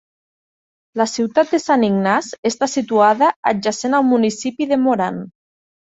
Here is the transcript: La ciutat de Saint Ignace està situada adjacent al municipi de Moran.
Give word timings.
La 1.01 1.05
ciutat 1.11 1.51
de 1.55 1.59
Saint 1.65 1.85
Ignace 1.89 2.39
està 2.51 2.71
situada 2.73 3.31
adjacent 3.53 3.97
al 3.99 4.11
municipi 4.15 4.69
de 4.73 4.85
Moran. 4.87 5.25